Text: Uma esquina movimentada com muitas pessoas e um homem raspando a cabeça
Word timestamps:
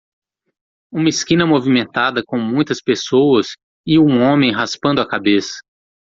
Uma 0.91 1.09
esquina 1.09 1.45
movimentada 1.45 2.23
com 2.25 2.39
muitas 2.39 2.81
pessoas 2.81 3.49
e 3.85 3.99
um 3.99 4.19
homem 4.19 4.51
raspando 4.51 4.99
a 4.99 5.07
cabeça 5.07 5.59